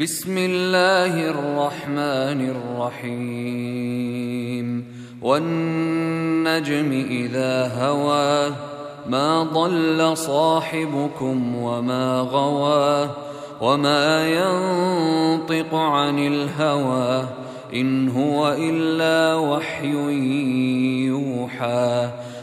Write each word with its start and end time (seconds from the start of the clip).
بسم 0.00 0.38
الله 0.38 1.28
الرحمن 1.28 2.40
الرحيم. 3.00 4.84
والنجم 5.22 7.04
إذا 7.10 7.72
هوى 7.76 8.50
ما 9.06 9.42
ضل 9.42 10.16
صاحبكم 10.16 11.56
وما 11.56 12.20
غوى 12.20 13.10
وما 13.60 14.28
ينطق 14.28 15.74
عن 15.74 16.18
الهوى 16.18 17.24
إن 17.74 18.08
هو 18.08 18.56
إلا 18.58 19.34
وحي 19.34 19.92
يوحى. 21.06 22.10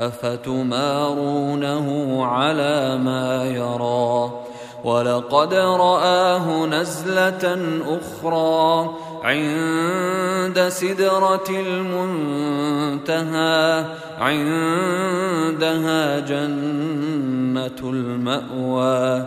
افتمارونه 0.00 1.86
على 2.26 2.98
ما 2.98 3.44
يرى؟ 3.44 4.30
ولقد 4.84 5.54
راه 5.54 6.66
نزله 6.66 7.58
أخرى 7.98 8.90
عند 9.24 10.68
سدره 10.68 11.50
المنتهى 11.50 12.84
عندها 14.20 15.60
جنه 16.20 17.78
الماوى. 17.82 19.26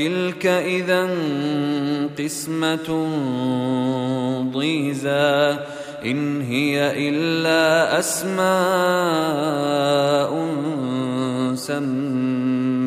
تلك 0.00 0.46
اذا 0.46 1.08
قسمه 2.18 2.88
ضيزى 4.52 5.58
إن 6.04 6.40
هي 6.40 7.08
إلا 7.08 7.98
أسماء 7.98 8.40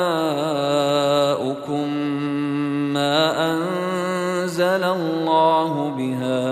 ما 2.92 3.52
أنزل 3.52 4.84
الله 4.84 5.90
بها 5.90 6.51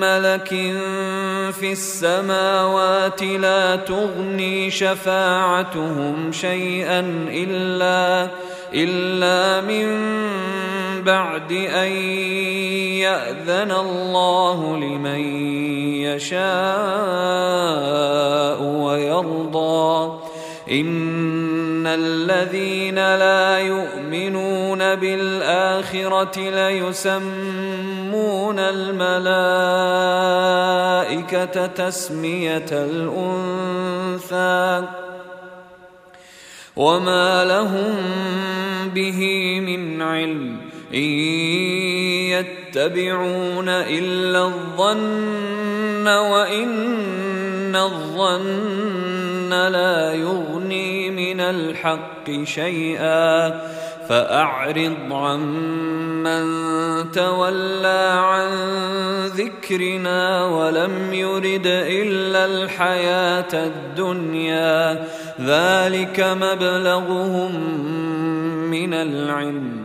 ملك 0.00 0.48
في 1.52 1.72
السماوات 1.72 3.22
لا 3.22 3.76
تغني 3.76 4.70
شفاعتهم 4.70 6.32
شيئا 6.32 7.00
إلا 7.28 8.30
إلا 8.74 9.60
من 9.60 9.88
بعد 11.02 11.52
أن 11.52 11.92
يأذن 13.02 13.70
الله 13.70 14.76
لمن 14.76 15.20
يشاء 16.04 16.38
ويرضى. 18.62 20.18
الذين 21.86 22.94
لا 22.94 23.58
يؤمنون 23.58 24.94
بالآخرة 24.94 26.50
ليسمون 26.50 28.58
الملائكة 28.58 29.06
تسمية 31.66 32.66
الأنثى 32.72 33.68
وما 36.76 37.44
لهم 37.44 37.96
به 38.94 39.20
من 39.60 40.02
علم 40.02 40.56
إن 40.94 41.08
يتبعون 42.78 43.68
إلا 43.68 44.44
الظن 44.44 46.08
وإن 46.08 47.76
الظن 47.76 49.50
لا 49.50 50.14
يغني 50.14 51.10
الحق 51.50 52.30
شيئا 52.44 53.60
فأعرض 54.08 54.96
عمن 55.10 56.44
تولى 57.10 58.14
عن 58.18 58.48
ذكرنا 59.26 60.44
ولم 60.44 61.14
يرد 61.14 61.66
إلا 61.66 62.46
الحياة 62.46 63.52
الدنيا 63.66 65.04
ذلك 65.40 66.20
مبلغهم 66.20 67.60
من 68.70 68.94
العلم 68.94 69.84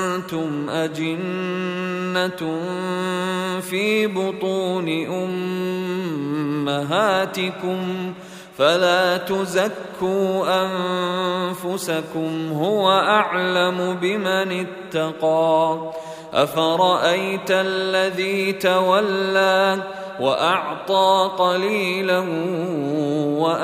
أجنة 0.69 2.41
في 3.61 4.07
بطون 4.07 4.89
أمهاتكم 6.67 8.13
فلا 8.57 9.17
تزكوا 9.17 10.65
أنفسكم 10.65 12.51
هو 12.53 12.91
أعلم 12.91 13.97
بمن 14.01 14.65
اتقى 14.65 15.91
أفرأيت 16.33 17.51
الذي 17.51 18.53
تولى 18.53 19.83
وأعطى 20.19 21.31
قليلا 21.37 22.19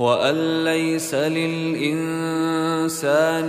وأن 0.00 0.64
ليس 0.64 1.14
للإنسان 1.14 2.00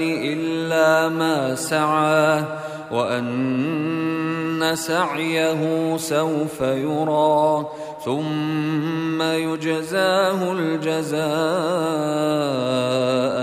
إلا 0.02 1.10
ما 1.10 1.56
سعى 1.56 2.44
وأن 2.92 4.72
سعيه 4.76 5.98
سوف 5.98 6.62
يرى 6.62 7.66
ثم 8.06 9.22
يجزاه 9.22 10.52
الجزاء 10.52 11.22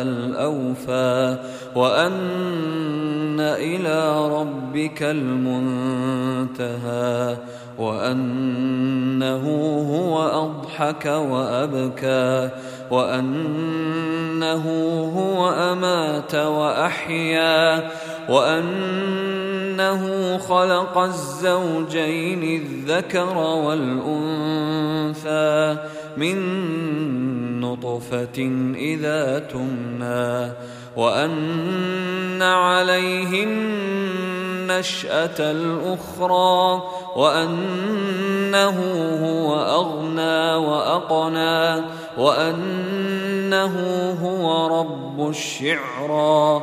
الأوفى 0.02 1.37
وأن 1.75 2.12
إلى 3.56 4.28
ربك 4.28 5.02
المنتهى 5.02 6.56
وأنه 7.78 9.44
هو 9.90 10.22
أضحك 10.22 11.06
وأبكى 11.06 12.50
وأنه 12.90 14.64
هو 15.16 15.50
أمات 15.50 16.34
وأحيا 16.34 17.88
وانه 19.78 20.38
خلق 20.38 20.98
الزوجين 20.98 22.62
الذكر 22.62 23.36
والأنثى 23.66 24.56
من 26.16 27.60
نطفة 27.60 28.38
إذا 28.75 29.38
تمنى 29.38 30.52
وأن 30.96 32.42
عليه 32.42 33.44
النشأة 33.44 35.38
الأخرى 35.38 36.82
وأنه 37.16 38.78
هو 39.22 39.54
أغنى 39.60 40.54
وأقنى 40.66 41.84
وأنه 42.19 43.74
هو 44.22 44.66
رب 44.81 45.28
الشعرى. 45.28 46.62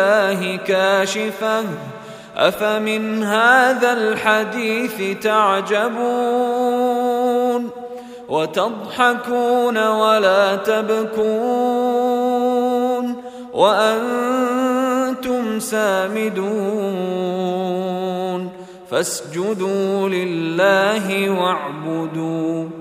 الله 0.00 0.56
كاشفة. 0.56 1.64
أفمن 2.36 3.24
هذا 3.24 3.92
الحديث 3.92 5.18
تعجبون؟ 5.22 6.00
وتضحكون 8.28 9.88
ولا 9.88 10.56
تبكون؟ 10.56 11.30
وأنتم 13.54 15.60
سامدون. 15.60 16.40
فاسجدوا 18.90 20.08
لله 20.08 21.30
واعبدوا. 21.30 22.79